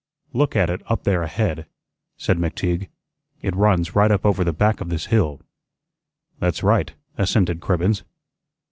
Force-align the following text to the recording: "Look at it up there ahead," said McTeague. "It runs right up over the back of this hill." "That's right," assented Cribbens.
"Look 0.33 0.55
at 0.55 0.71
it 0.71 0.81
up 0.87 1.03
there 1.03 1.21
ahead," 1.21 1.67
said 2.17 2.39
McTeague. 2.39 2.87
"It 3.43 3.55
runs 3.55 3.93
right 3.95 4.09
up 4.09 4.25
over 4.25 4.43
the 4.43 4.51
back 4.51 4.81
of 4.81 4.89
this 4.89 5.05
hill." 5.13 5.41
"That's 6.39 6.63
right," 6.63 6.91
assented 7.19 7.59
Cribbens. 7.61 8.01